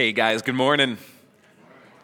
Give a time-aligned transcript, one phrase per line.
[0.00, 0.96] Hey guys, good morning.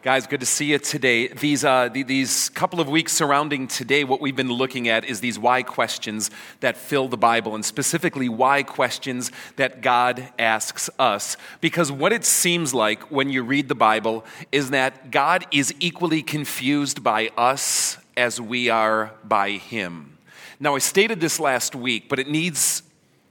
[0.02, 1.28] Guys, good to see you today.
[1.28, 5.38] These, uh, these couple of weeks surrounding today, what we've been looking at is these
[5.38, 11.38] why questions that fill the Bible, and specifically why questions that God asks us.
[11.62, 16.22] Because what it seems like when you read the Bible is that God is equally
[16.22, 20.18] confused by us as we are by Him.
[20.60, 22.82] Now, I stated this last week, but it needs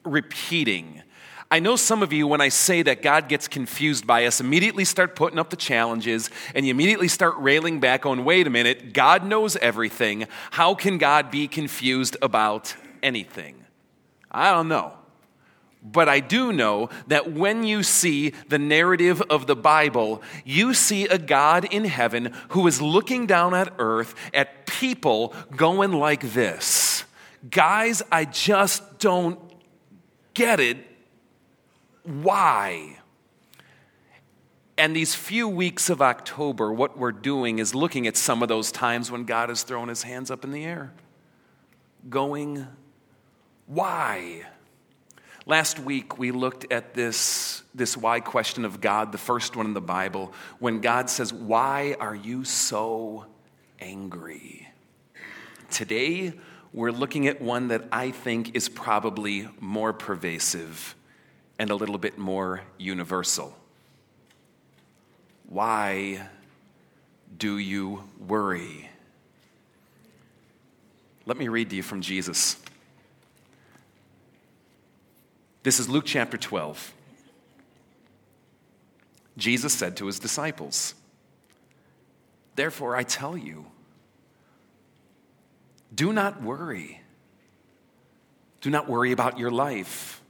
[0.04, 1.04] repeating.
[1.52, 4.84] I know some of you, when I say that God gets confused by us, immediately
[4.84, 8.94] start putting up the challenges and you immediately start railing back on, wait a minute,
[8.94, 10.28] God knows everything.
[10.52, 13.64] How can God be confused about anything?
[14.32, 14.94] I don't know.
[15.84, 21.06] But I do know that when you see the narrative of the Bible, you see
[21.06, 27.06] a God in heaven who is looking down at earth at people going like this
[27.52, 29.40] Guys, I just don't
[30.34, 30.95] get it
[32.06, 33.00] why?
[34.78, 38.72] And these few weeks of October, what we're doing is looking at some of those
[38.72, 40.92] times when God has thrown his hands up in the air,
[42.10, 42.68] going,
[43.68, 44.44] Why?
[45.48, 49.74] Last week, we looked at this, this why question of God, the first one in
[49.74, 53.26] the Bible, when God says, Why are you so
[53.80, 54.68] angry?
[55.72, 56.34] Today,
[56.74, 60.95] we're looking at one that I think is probably more pervasive
[61.58, 63.56] and a little bit more universal.
[65.48, 66.28] Why
[67.38, 68.90] do you worry?
[71.26, 72.58] Let me read to you from Jesus.
[75.64, 76.94] This is Luke chapter 12.
[79.38, 80.94] Jesus said to his disciples,
[82.56, 83.66] Therefore, I tell you,
[85.94, 87.02] do not worry.
[88.62, 90.22] Do not worry about your life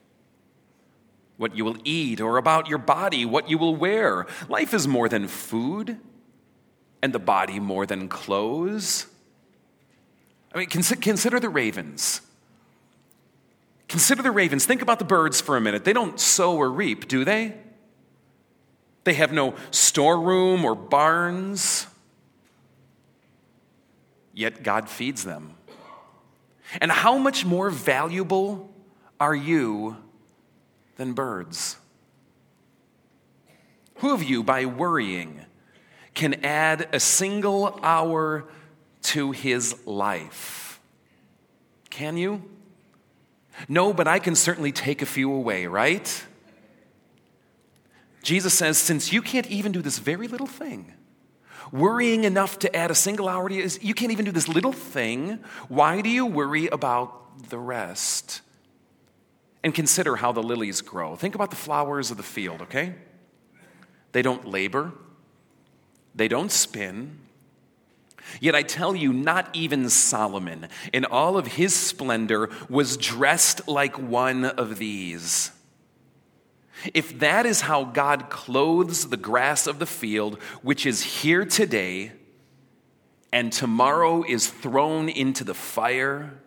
[1.38, 4.26] what you will eat, or about your body, what you will wear.
[4.48, 6.00] Life is more than food,
[7.02, 9.08] and the body more than clothes.
[10.54, 12.22] I mean, consider the ravens.
[13.88, 14.66] Consider the ravens.
[14.66, 15.84] Think about the birds for a minute.
[15.84, 17.56] They don't sow or reap, do they?
[19.04, 21.88] They have no storeroom or barns.
[24.34, 25.56] Yet God feeds them.
[26.82, 28.74] And how much more valuable
[29.20, 29.98] are you
[30.98, 31.78] than birds?
[33.96, 35.42] Who of you, by worrying,
[36.14, 38.46] can add a single hour
[39.04, 40.80] to his life?
[41.90, 42.44] Can you?
[43.70, 46.26] No, but I can certainly take a few away, right?
[48.22, 50.94] Jesus says, since you can't even do this very little thing,
[51.72, 54.74] worrying enough to add a single hour to you, you can't even do this little
[54.74, 55.40] thing,
[55.70, 58.42] why do you worry about the rest?
[59.66, 61.16] And consider how the lilies grow.
[61.16, 62.94] Think about the flowers of the field, okay?
[64.12, 64.94] They don't labor,
[66.14, 67.18] they don't spin.
[68.40, 73.98] Yet I tell you, not even Solomon, in all of his splendor, was dressed like
[73.98, 75.52] one of these.
[76.94, 82.12] If that is how God clothes the grass of the field, which is here today,
[83.32, 86.40] and tomorrow is thrown into the fire,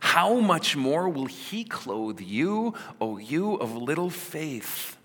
[0.00, 4.96] how much more will he clothe you, O you of little faith?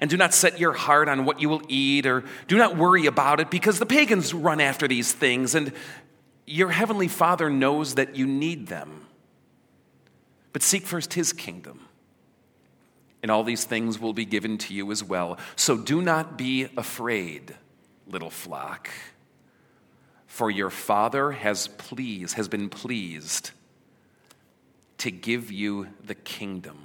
[0.00, 3.06] And do not set your heart on what you will eat, or do not worry
[3.06, 5.72] about it, because the pagans run after these things, and
[6.46, 9.06] your heavenly Father knows that you need them.
[10.52, 11.80] But seek first his kingdom,
[13.22, 15.38] and all these things will be given to you as well.
[15.56, 17.56] So do not be afraid,
[18.06, 18.90] little flock,
[20.26, 23.52] for your Father has pleased, has been pleased
[25.00, 26.78] to give you the kingdom.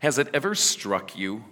[0.00, 1.44] Has it ever struck you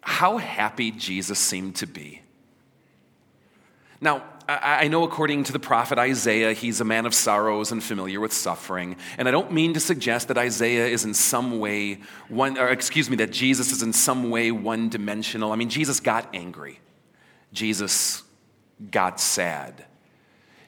[0.00, 2.22] how happy Jesus seemed to be?
[4.00, 8.18] Now, I know according to the prophet Isaiah, he's a man of sorrows and familiar
[8.18, 8.96] with suffering.
[9.16, 13.08] And I don't mean to suggest that Isaiah is in some way one, or excuse
[13.08, 15.52] me, that Jesus is in some way one dimensional.
[15.52, 16.80] I mean, Jesus got angry,
[17.52, 18.24] Jesus
[18.90, 19.86] got sad.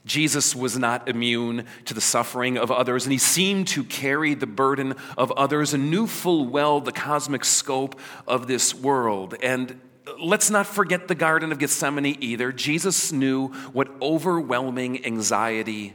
[0.05, 4.47] Jesus was not immune to the suffering of others, and he seemed to carry the
[4.47, 9.35] burden of others and knew full well the cosmic scope of this world.
[9.43, 9.81] And
[10.21, 12.53] let's not forget the Garden of Gethsemane either.
[12.53, 15.95] Jesus knew what overwhelming anxiety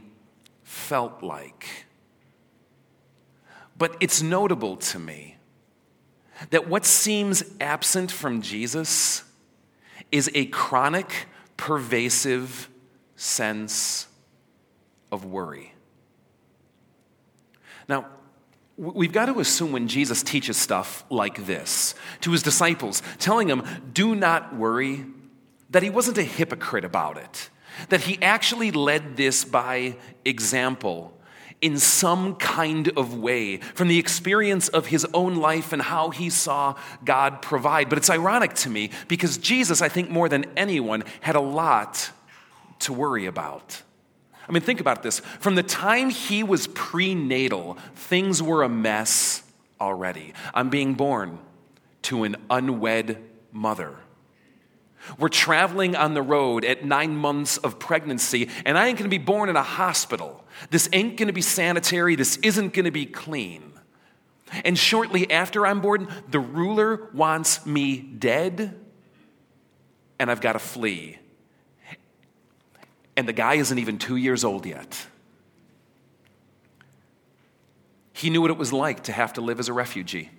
[0.64, 1.86] felt like.
[3.78, 5.36] But it's notable to me
[6.50, 9.22] that what seems absent from Jesus
[10.10, 11.26] is a chronic,
[11.56, 12.68] pervasive
[13.20, 14.08] sense
[15.12, 15.74] of worry.
[17.88, 18.06] Now,
[18.80, 23.62] We've got to assume when Jesus teaches stuff like this to his disciples, telling them,
[23.92, 25.04] do not worry,
[25.68, 27.50] that he wasn't a hypocrite about it,
[27.90, 31.12] that he actually led this by example
[31.60, 36.30] in some kind of way from the experience of his own life and how he
[36.30, 36.74] saw
[37.04, 37.90] God provide.
[37.90, 42.12] But it's ironic to me because Jesus, I think more than anyone, had a lot
[42.80, 43.82] to worry about.
[44.48, 45.20] I mean, think about this.
[45.20, 49.44] From the time he was prenatal, things were a mess
[49.80, 50.34] already.
[50.52, 51.38] I'm being born
[52.02, 53.18] to an unwed
[53.52, 53.94] mother.
[55.18, 59.18] We're traveling on the road at nine months of pregnancy, and I ain't gonna be
[59.18, 60.44] born in a hospital.
[60.70, 62.16] This ain't gonna be sanitary.
[62.16, 63.72] This isn't gonna be clean.
[64.64, 68.78] And shortly after I'm born, the ruler wants me dead,
[70.18, 71.18] and I've got to flee
[73.20, 75.06] and the guy isn't even two years old yet.
[78.14, 80.30] He knew what it was like to have to live as a refugee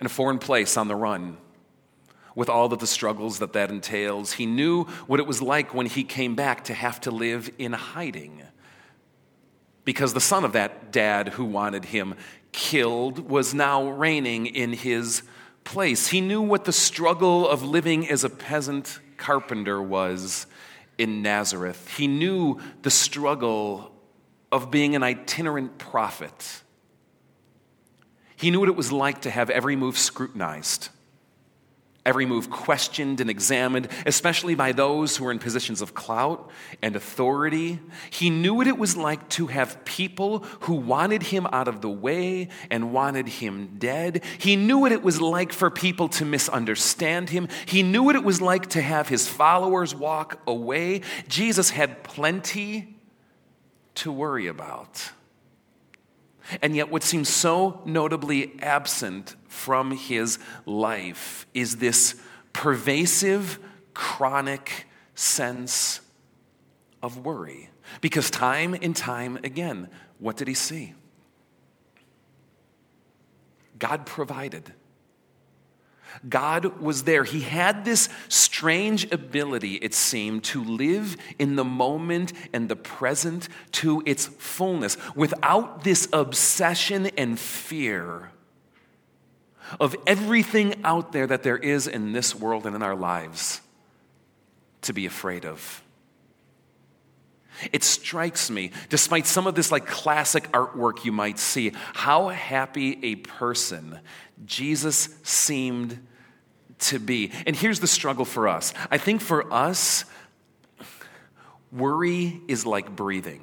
[0.00, 1.36] in a foreign place on the run
[2.34, 4.32] with all of the struggles that that entails.
[4.32, 7.72] He knew what it was like when he came back to have to live in
[7.72, 8.42] hiding
[9.84, 12.16] because the son of that dad who wanted him
[12.50, 15.22] killed was now reigning in his
[15.62, 16.08] place.
[16.08, 20.48] He knew what the struggle of living as a peasant carpenter was
[20.98, 21.94] in Nazareth.
[21.96, 23.92] He knew the struggle
[24.50, 26.62] of being an itinerant prophet.
[28.36, 30.90] He knew what it was like to have every move scrutinized,
[32.06, 36.50] every move questioned and examined, especially by those who were in positions of clout
[36.80, 37.80] and authority.
[38.10, 41.90] He knew what it was like to have people who wanted him out of the
[41.90, 44.24] way and wanted him dead.
[44.38, 47.48] He knew what it was like for people to misunderstand him.
[47.66, 51.02] He knew what it was like to have his followers walk away.
[51.28, 52.96] Jesus had plenty
[53.96, 55.10] to worry about.
[56.62, 62.14] And yet, what seems so notably absent from his life is this
[62.52, 63.58] pervasive,
[63.94, 66.00] chronic sense
[67.02, 67.70] of worry.
[68.00, 69.88] Because time and time again,
[70.18, 70.94] what did he see?
[73.78, 74.72] God provided.
[76.28, 77.24] God was there.
[77.24, 83.48] He had this strange ability, it seemed, to live in the moment and the present
[83.72, 88.30] to its fullness without this obsession and fear
[89.80, 93.60] of everything out there that there is in this world and in our lives
[94.82, 95.82] to be afraid of.
[97.72, 102.98] It strikes me, despite some of this like classic artwork you might see, how happy
[103.02, 103.98] a person
[104.44, 106.06] Jesus seemed
[106.78, 107.32] to be.
[107.46, 108.74] And here's the struggle for us.
[108.90, 110.04] I think for us,
[111.72, 113.42] worry is like breathing,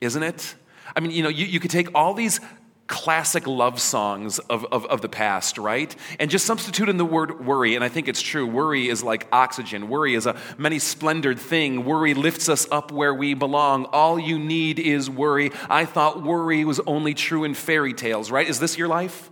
[0.00, 0.54] isn't it?
[0.94, 2.40] I mean, you know, you, you could take all these
[2.86, 5.94] classic love songs of, of, of, the past, right?
[6.20, 8.46] And just substitute in the word worry, and I think it's true.
[8.46, 9.88] Worry is like oxygen.
[9.88, 11.84] Worry is a many splendored thing.
[11.84, 13.86] Worry lifts us up where we belong.
[13.86, 15.50] All you need is worry.
[15.68, 18.48] I thought worry was only true in fairy tales, right?
[18.48, 19.30] Is this your life?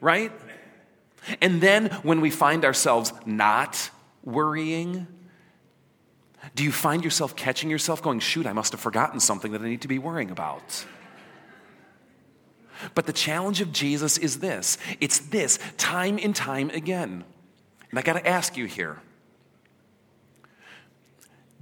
[0.00, 0.32] Right?
[1.40, 3.90] And then when we find ourselves not
[4.24, 5.06] worrying,
[6.56, 9.68] do you find yourself catching yourself going, shoot, I must have forgotten something that I
[9.68, 10.84] need to be worrying about?
[12.94, 17.24] But the challenge of Jesus is this it's this time and time again.
[17.90, 19.00] And I got to ask you here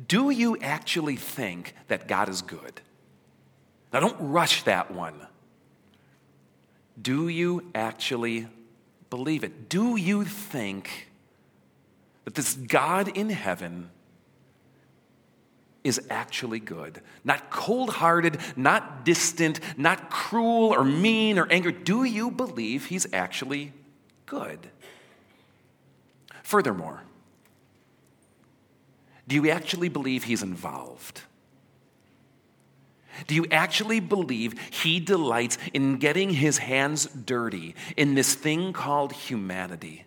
[0.07, 2.81] do you actually think that God is good?
[3.93, 5.27] Now, don't rush that one.
[7.01, 8.47] Do you actually
[9.09, 9.69] believe it?
[9.69, 11.09] Do you think
[12.25, 13.91] that this God in heaven
[15.83, 17.01] is actually good.
[17.25, 21.73] Not cold hearted, not distant, not cruel or mean or angry.
[21.73, 23.73] Do you believe he's actually
[24.27, 24.71] good?
[26.43, 27.03] Furthermore,
[29.27, 31.23] do you actually believe he's involved?
[33.27, 39.13] Do you actually believe he delights in getting his hands dirty in this thing called
[39.13, 40.05] humanity?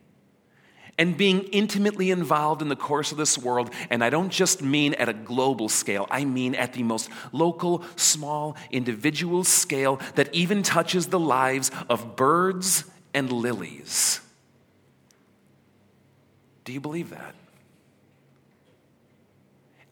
[0.97, 3.69] And being intimately involved in the course of this world.
[3.89, 7.83] And I don't just mean at a global scale, I mean at the most local,
[7.95, 14.19] small, individual scale that even touches the lives of birds and lilies.
[16.63, 17.35] Do you believe that?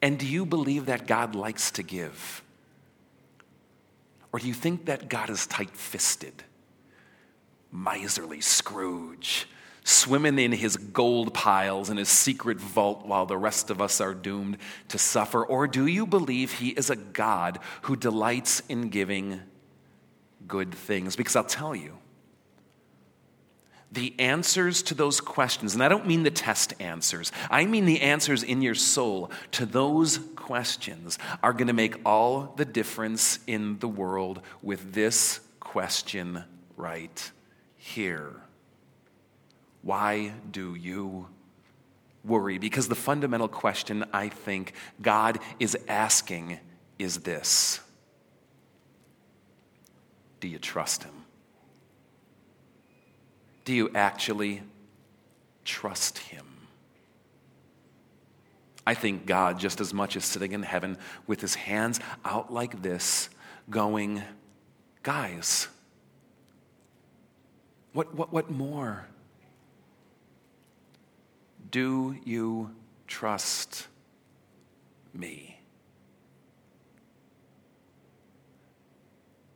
[0.02, 2.42] And do you believe that God likes to give?
[4.34, 6.44] Or do you think that God is tight fisted,
[7.72, 9.48] miserly Scrooge?
[9.84, 14.14] Swimming in his gold piles in his secret vault while the rest of us are
[14.14, 14.58] doomed
[14.90, 15.44] to suffer?
[15.44, 19.42] Or do you believe he is a God who delights in giving
[20.48, 21.16] good things.
[21.16, 21.98] Because I'll tell you,
[23.92, 28.02] the answers to those questions, and I don't mean the test answers, I mean the
[28.02, 33.80] answers in your soul to those questions are going to make all the difference in
[33.80, 36.44] the world with this question
[36.78, 37.32] right
[37.76, 38.41] here.
[39.82, 41.28] Why do you
[42.24, 42.58] worry?
[42.58, 46.60] Because the fundamental question I think God is asking
[47.00, 47.80] is this
[50.40, 51.14] Do you trust Him?
[53.66, 54.62] Do you actually
[55.64, 56.46] trust Him?
[58.86, 60.98] I think God, just as much as sitting in heaven
[61.28, 63.30] with his hands out like this,
[63.70, 64.24] going,
[65.04, 65.68] Guys,
[67.94, 69.08] what, what, what more?
[71.72, 72.72] Do you
[73.08, 73.88] trust
[75.14, 75.58] me?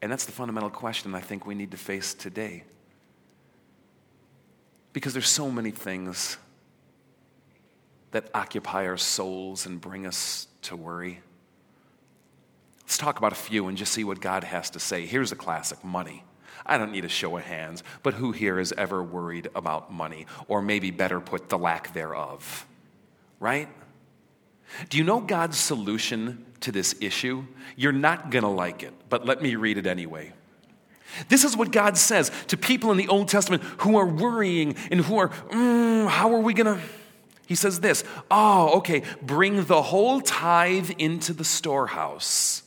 [0.01, 2.63] And that's the fundamental question I think we need to face today.
[4.93, 6.37] Because there's so many things
[8.11, 11.21] that occupy our souls and bring us to worry.
[12.83, 15.05] Let's talk about a few and just see what God has to say.
[15.05, 16.23] Here's a classic money.
[16.65, 20.25] I don't need a show of hands, but who here is ever worried about money?
[20.47, 22.65] Or maybe better put, the lack thereof,
[23.39, 23.69] right?
[24.89, 27.45] Do you know God's solution to this issue?
[27.75, 30.33] You're not going to like it, but let me read it anyway.
[31.29, 35.01] This is what God says to people in the Old Testament who are worrying and
[35.01, 36.83] who are, mm, how are we going to?
[37.47, 42.63] He says this Oh, okay, bring the whole tithe into the storehouse,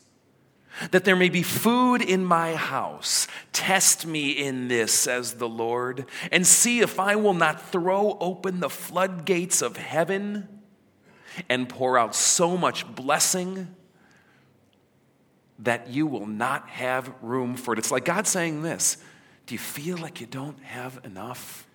[0.90, 3.26] that there may be food in my house.
[3.52, 8.60] Test me in this, says the Lord, and see if I will not throw open
[8.60, 10.48] the floodgates of heaven
[11.48, 13.74] and pour out so much blessing
[15.60, 17.78] that you will not have room for it.
[17.78, 18.96] It's like God saying this
[19.46, 21.66] Do you feel like you don't have enough?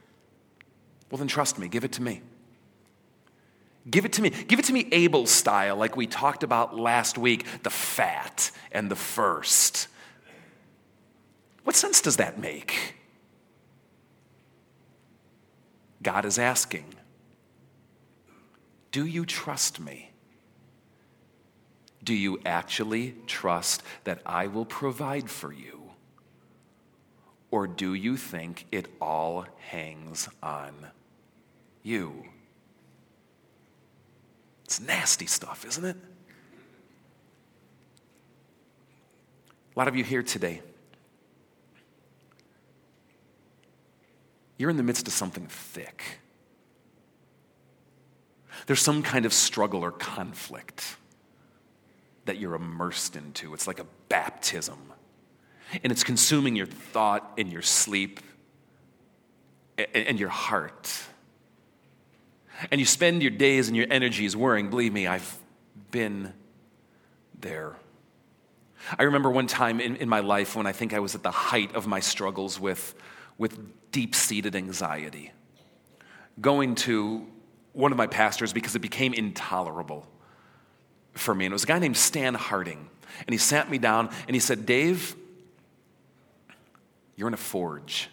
[1.09, 2.21] Well, then trust me, give it to me.
[3.89, 4.29] Give it to me.
[4.29, 8.89] Give it to me Abel style, like we talked about last week the fat and
[8.89, 9.87] the first.
[11.63, 12.95] What sense does that make?
[16.01, 16.85] God is asking,
[18.91, 20.11] Do you trust me?
[22.03, 25.91] Do you actually trust that I will provide for you?
[27.49, 30.73] Or do you think it all hangs on
[31.81, 32.25] you?
[34.65, 35.97] It's nasty stuff, isn't it?
[39.75, 40.61] A lot of you here today,
[44.57, 46.19] you're in the midst of something thick.
[48.67, 50.95] There's some kind of struggle or conflict
[52.25, 53.53] that you're immersed into.
[53.53, 54.79] It's like a baptism.
[55.83, 58.19] And it's consuming your thought and your sleep
[59.93, 61.02] and your heart.
[62.71, 64.69] And you spend your days and your energies worrying.
[64.69, 65.37] Believe me, I've
[65.91, 66.33] been
[67.39, 67.75] there.
[68.97, 71.31] I remember one time in, in my life when I think I was at the
[71.31, 72.95] height of my struggles with,
[73.37, 75.31] with deep seated anxiety,
[76.41, 77.25] going to
[77.73, 80.07] one of my pastors because it became intolerable
[81.13, 81.45] for me.
[81.45, 82.89] And it was a guy named Stan Harding.
[83.19, 85.15] And he sat me down and he said, Dave,
[87.15, 88.09] you're in a forge.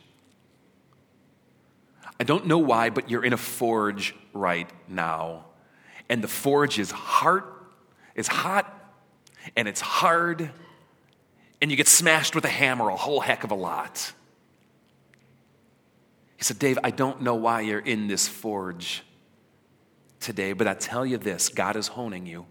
[2.21, 5.47] I don't know why, but you're in a forge right now.
[6.11, 7.45] And the forge is hard,
[8.15, 8.71] it's hot,
[9.57, 10.51] and it's hard,
[11.63, 14.13] and you get smashed with a hammer a whole heck of a lot.
[16.37, 19.03] He said, Dave, I don't know why you're in this forge
[20.21, 22.45] today, but I tell you this God is honing you.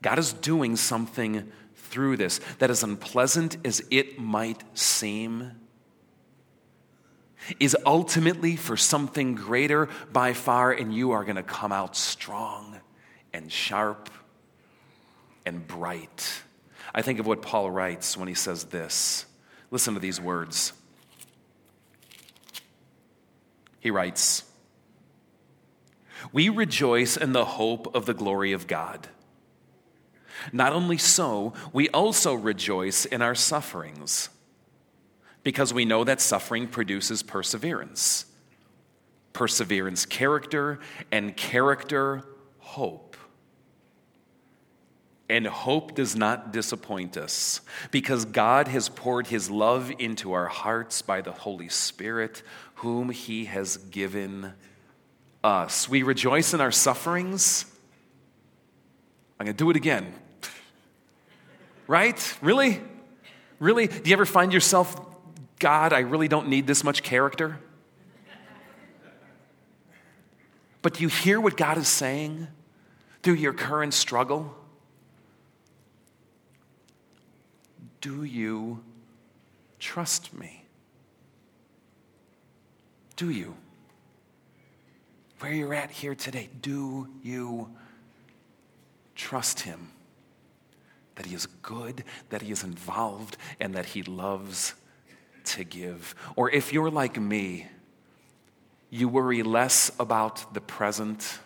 [0.00, 5.52] God is doing something through this that, as unpleasant as it might seem,
[7.60, 12.80] is ultimately for something greater by far, and you are going to come out strong
[13.32, 14.10] and sharp
[15.44, 16.42] and bright.
[16.94, 19.26] I think of what Paul writes when he says this.
[19.70, 20.72] Listen to these words.
[23.80, 24.44] He writes,
[26.32, 29.08] We rejoice in the hope of the glory of God.
[30.52, 34.28] Not only so, we also rejoice in our sufferings,
[35.44, 38.24] because we know that suffering produces perseverance.
[39.32, 40.80] Perseverance, character,
[41.12, 42.24] and character,
[42.58, 43.16] hope.
[45.28, 47.60] And hope does not disappoint us
[47.90, 52.42] because God has poured his love into our hearts by the Holy Spirit,
[52.76, 54.52] whom he has given
[55.42, 55.88] us.
[55.88, 57.66] We rejoice in our sufferings.
[59.38, 60.12] I'm going to do it again
[61.86, 62.38] right?
[62.40, 62.80] Really?
[63.58, 63.86] Really?
[63.86, 64.94] Do you ever find yourself,
[65.64, 67.58] God, I really don't need this much character?
[70.82, 72.48] But do you hear what God is saying
[73.22, 74.54] through your current struggle?
[78.02, 78.84] Do you
[79.78, 80.64] trust me?
[83.16, 83.56] Do you?
[85.40, 87.70] Where you're at here today, do you
[89.14, 89.92] trust Him?
[91.14, 94.74] That He is good, that He is involved, and that He loves
[95.44, 96.14] to give?
[96.36, 97.66] Or if you're like me,
[98.90, 101.38] you worry less about the present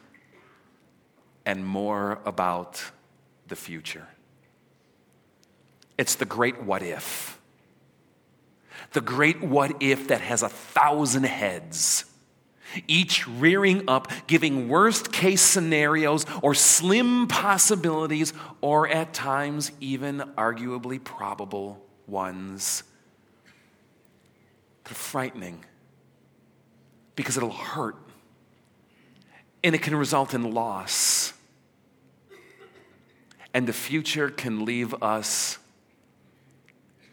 [1.47, 2.83] and more about
[3.47, 4.07] the future.
[5.97, 7.41] It's the great what if.
[8.93, 12.05] The great what if that has a thousand heads,
[12.87, 21.03] each rearing up, giving worst case scenarios or slim possibilities, or at times even arguably
[21.03, 22.83] probable ones.
[24.89, 25.65] They're frightening
[27.15, 27.97] because it'll hurt
[29.63, 31.35] and it can result in loss.
[33.53, 35.59] And the future can leave us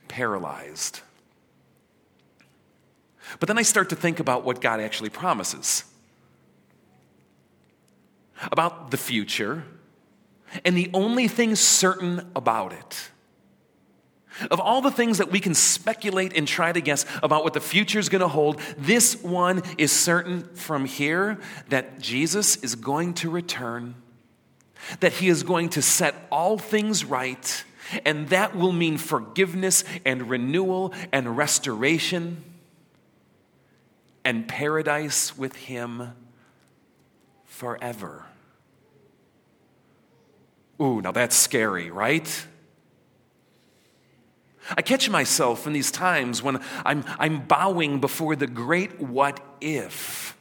[0.08, 1.02] paralyzed.
[3.40, 5.84] But then I start to think about what God actually promises
[8.52, 9.64] about the future,
[10.64, 13.10] and the only thing certain about it.
[14.52, 17.62] Of all the things that we can speculate and try to guess about what the
[17.62, 21.40] future is going to hold, this one is certain from here
[21.70, 23.96] that Jesus is going to return,
[25.00, 27.64] that he is going to set all things right,
[28.04, 32.44] and that will mean forgiveness and renewal and restoration
[34.26, 36.12] and paradise with Him
[37.46, 38.26] forever.
[40.82, 42.48] Ooh, now that's scary, right?
[44.70, 50.36] I catch myself in these times when I'm, I'm bowing before the great what if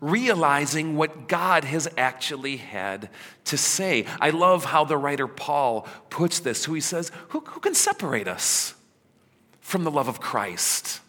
[0.00, 3.08] realizing what God has actually had
[3.44, 4.06] to say.
[4.20, 8.28] I love how the writer Paul puts this, who he says, Who, who can separate
[8.28, 8.74] us
[9.60, 11.00] from the love of Christ?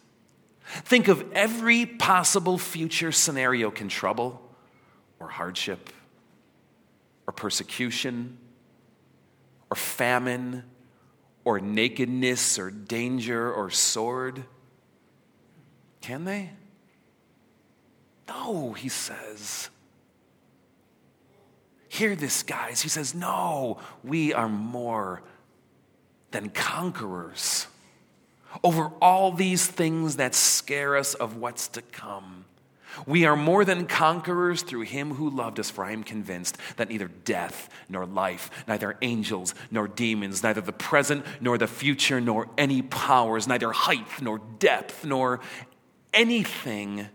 [0.67, 4.41] Think of every possible future scenario can trouble
[5.19, 5.89] or hardship
[7.25, 8.37] or persecution
[9.69, 10.63] or famine
[11.47, 14.43] or nakedness or danger or sword.
[16.01, 16.49] Can they?
[18.27, 19.69] No, he says.
[21.87, 22.81] Hear this, guys.
[22.81, 25.21] He says, No, we are more
[26.31, 27.67] than conquerors
[28.61, 32.43] over all these things that scare us of what's to come.
[33.05, 36.89] We are more than conquerors through him who loved us, for I am convinced that
[36.89, 42.47] neither death nor life, neither angels nor demons, neither the present nor the future, nor
[42.57, 45.39] any powers, neither height nor depth, nor
[46.13, 47.07] anything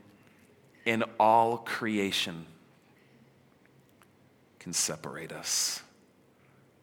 [0.85, 2.47] in all creation
[4.59, 5.83] can separate us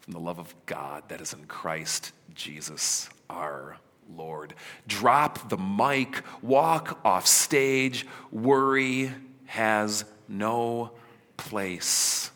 [0.02, 3.78] from the love of God that is in Christ Jesus our
[4.15, 4.54] Lord.
[4.88, 8.06] Drop the mic, walk off stage.
[8.32, 9.12] Worry
[9.45, 10.91] has no
[11.38, 12.32] place.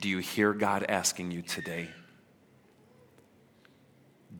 [0.00, 1.88] Do you hear God asking you today?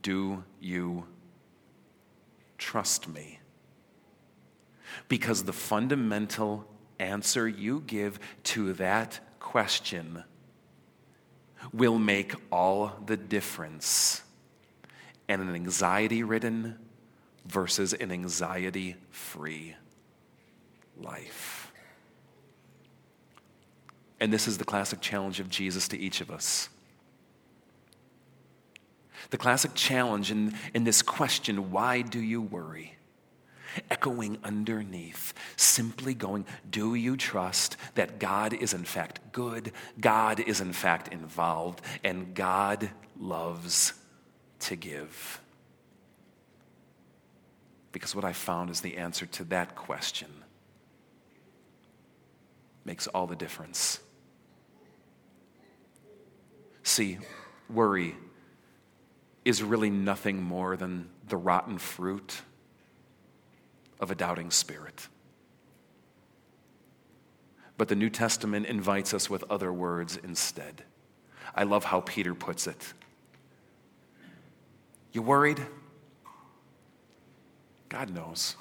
[0.01, 1.05] Do you
[2.57, 3.39] trust me?
[5.07, 6.65] Because the fundamental
[6.99, 10.23] answer you give to that question
[11.73, 14.23] will make all the difference
[15.27, 16.77] in an anxiety ridden
[17.45, 19.75] versus an anxiety free
[20.97, 21.71] life.
[24.19, 26.69] And this is the classic challenge of Jesus to each of us.
[29.29, 32.95] The classic challenge in, in this question, why do you worry?
[33.89, 39.71] Echoing underneath, simply going, Do you trust that God is in fact good?
[39.99, 43.93] God is in fact involved, and God loves
[44.61, 45.41] to give?
[47.91, 50.29] Because what I found is the answer to that question
[52.85, 53.99] makes all the difference.
[56.83, 57.19] See,
[57.69, 58.15] worry
[59.45, 62.41] is really nothing more than the rotten fruit
[63.99, 65.07] of a doubting spirit.
[67.77, 70.83] But the New Testament invites us with other words instead.
[71.55, 72.93] I love how Peter puts it.
[75.11, 75.61] You worried?
[77.87, 78.55] God knows.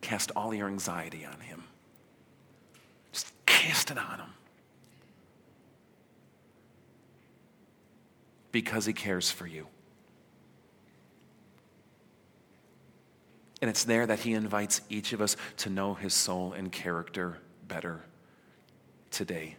[0.00, 1.64] Cast all your anxiety on Him.
[3.12, 4.30] Just cast it on Him.
[8.52, 9.66] because he cares for you.
[13.60, 17.38] And it's there that he invites each of us to know his soul and character
[17.66, 18.02] better
[19.10, 19.56] today.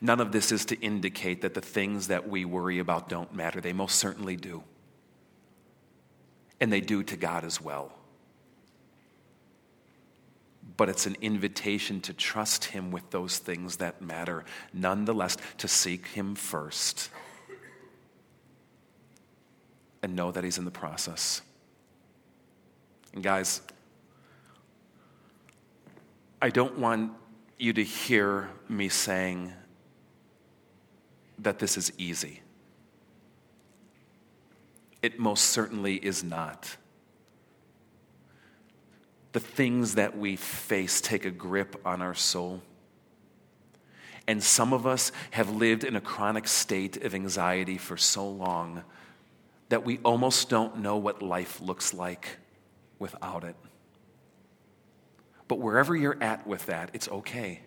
[0.00, 3.60] None of this is to indicate that the things that we worry about don't matter.
[3.60, 4.62] They most certainly do.
[6.60, 7.92] And they do to God as well.
[10.76, 16.08] But it's an invitation to trust Him with those things that matter, nonetheless, to seek
[16.08, 17.10] Him first
[20.06, 21.42] and know that He's in the process.
[23.12, 23.60] And guys,
[26.40, 27.10] I don't want
[27.58, 29.52] you to hear me saying
[31.40, 32.40] that this is easy.
[35.02, 36.76] It most certainly is not.
[39.32, 42.62] The things that we face take a grip on our soul.
[44.28, 48.84] And some of us have lived in a chronic state of anxiety for so long
[49.68, 52.38] that we almost don't know what life looks like
[52.98, 53.56] without it.
[55.48, 57.60] But wherever you're at with that, it's okay.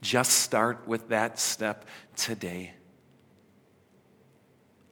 [0.00, 1.84] Just start with that step
[2.16, 2.72] today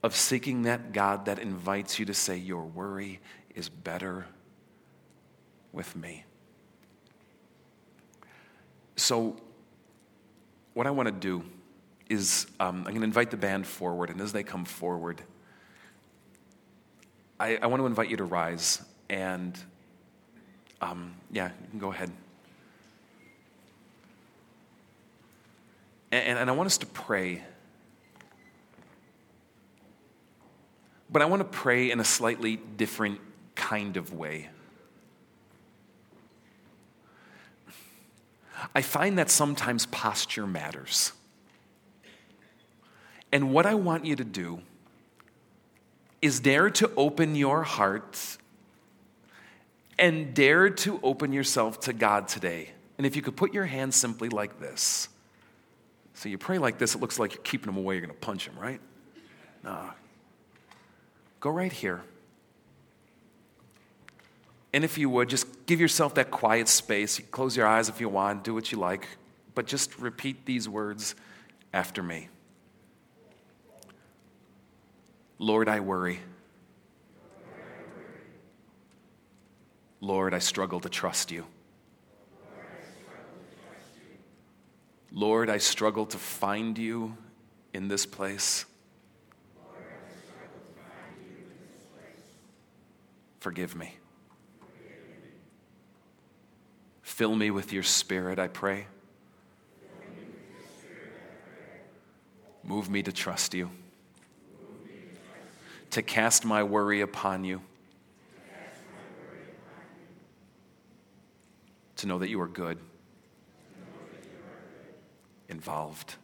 [0.03, 3.21] of seeking that God that invites you to say, Your worry
[3.55, 4.27] is better
[5.73, 6.25] with me.
[8.97, 9.37] So,
[10.75, 11.45] what I want to do
[12.09, 15.23] is um, I'm going to invite the band forward, and as they come forward,
[17.39, 18.83] I, I want to invite you to rise.
[19.09, 19.59] And
[20.81, 22.11] um, yeah, you can go ahead.
[26.11, 27.43] And, and I want us to pray.
[31.11, 33.21] But I want to pray in a slightly different
[33.55, 34.49] kind of way.
[38.75, 41.13] I find that sometimes posture matters.
[43.33, 44.61] And what I want you to do
[46.23, 48.39] is dare to open your heart
[49.99, 52.71] and dare to open yourself to God today.
[52.97, 55.09] And if you could put your hand simply like this.
[56.15, 58.21] So you pray like this, it looks like you're keeping him away, you're going to
[58.21, 58.81] punch him, right?
[59.63, 59.91] Nah.
[61.41, 62.03] Go right here.
[64.73, 67.19] And if you would, just give yourself that quiet space.
[67.19, 69.07] You close your eyes if you want, do what you like,
[69.55, 71.15] but just repeat these words
[71.73, 72.29] after me.
[75.39, 76.21] Lord, I worry.
[80.01, 81.45] Lord, I struggle to trust you.
[85.13, 87.17] Lord, I struggle to find you
[87.73, 88.65] in this place.
[93.41, 93.97] Forgive me.
[97.03, 98.87] Fill me with your spirit, I pray.
[102.63, 103.71] Move me to trust you
[105.99, 107.61] to cast my worry upon you,
[111.97, 112.79] to know that you are good,
[115.49, 116.15] involved,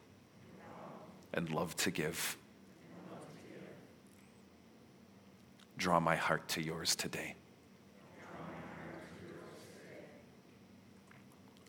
[1.32, 2.36] and love to give.
[5.76, 7.34] Draw my heart to yours today.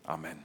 [0.08, 0.44] Amen.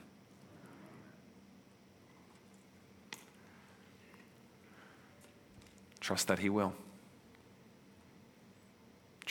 [6.00, 6.74] Trust that He will.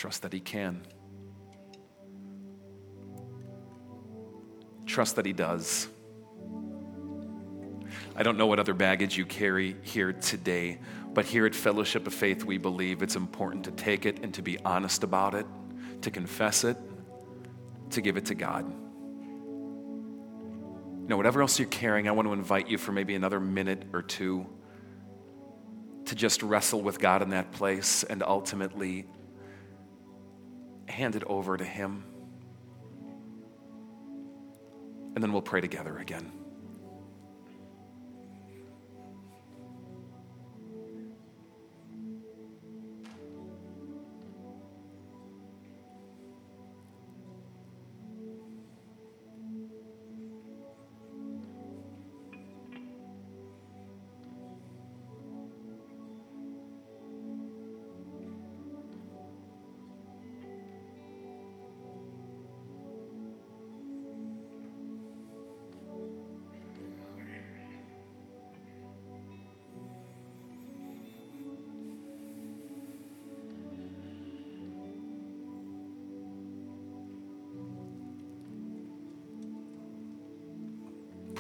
[0.01, 0.81] Trust that He can.
[4.87, 5.89] Trust that He does.
[8.17, 10.79] I don't know what other baggage you carry here today,
[11.13, 14.41] but here at Fellowship of Faith, we believe it's important to take it and to
[14.41, 15.45] be honest about it,
[16.01, 16.79] to confess it,
[17.91, 18.73] to give it to God.
[21.03, 23.83] You know, whatever else you're carrying, I want to invite you for maybe another minute
[23.93, 24.47] or two
[26.07, 29.07] to just wrestle with God in that place and ultimately
[30.91, 32.05] hand it over to Him.
[35.15, 36.40] And then we'll pray together again.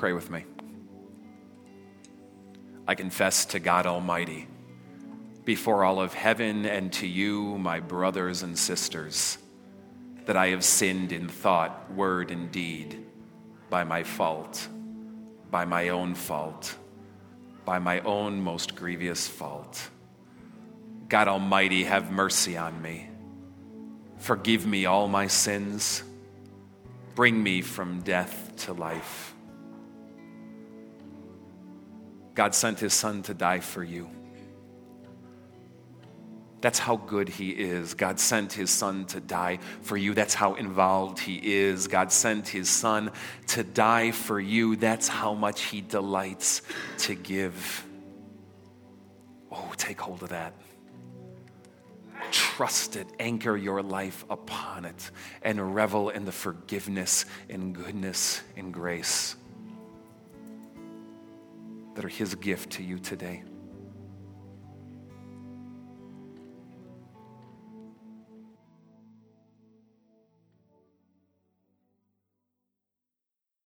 [0.01, 0.47] Pray with me.
[2.89, 4.49] I confess to God Almighty,
[5.45, 9.37] before all of heaven and to you, my brothers and sisters,
[10.25, 13.05] that I have sinned in thought, word, and deed
[13.69, 14.69] by my fault,
[15.51, 16.75] by my own fault,
[17.67, 19.91] by my own most grievous fault.
[21.11, 23.11] God Almighty, have mercy on me.
[24.17, 26.03] Forgive me all my sins.
[27.15, 29.35] Bring me from death to life.
[32.41, 34.09] God sent his son to die for you.
[36.63, 37.93] That's how good he is.
[37.93, 40.15] God sent his son to die for you.
[40.15, 41.87] That's how involved he is.
[41.87, 43.11] God sent his son
[43.49, 44.77] to die for you.
[44.77, 46.63] That's how much he delights
[47.01, 47.85] to give.
[49.53, 50.55] Oh, take hold of that.
[52.31, 55.11] Trust it, anchor your life upon it,
[55.43, 59.37] and revel in the forgiveness and goodness and grace
[62.01, 63.43] that are his gift to you today.